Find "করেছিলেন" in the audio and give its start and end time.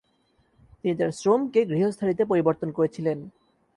2.71-3.17